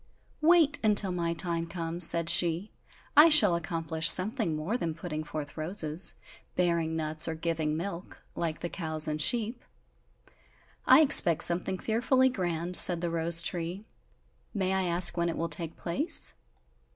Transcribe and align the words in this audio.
"Wait, 0.41 0.79
until 0.83 1.11
my 1.11 1.31
time 1.31 1.67
comes," 1.67 2.07
said 2.07 2.27
she, 2.27 2.71
"I 3.15 3.29
shall 3.29 3.55
accomplish 3.55 4.09
something 4.09 4.55
more 4.55 4.75
than 4.75 4.95
putting 4.95 5.23
forth 5.23 5.55
roses, 5.55 6.15
bearing 6.55 6.95
nuts, 6.95 7.27
or 7.27 7.35
giving 7.35 7.77
milk, 7.77 8.23
like 8.35 8.61
the 8.61 8.67
cows 8.69 9.07
and 9.07 9.21
sheep!" 9.21 9.63
"I 10.87 11.01
expect 11.01 11.43
something 11.43 11.77
fearfully 11.77 12.29
grand," 12.29 12.75
said 12.77 12.99
the 13.01 13.11
rose 13.11 13.43
tree, 13.43 13.85
"may 14.55 14.73
I 14.73 14.85
ask 14.85 15.17
when 15.17 15.29
it 15.29 15.37
will 15.37 15.49
take 15.49 15.77
place?" 15.77 16.33